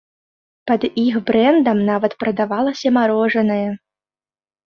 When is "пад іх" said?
0.69-1.17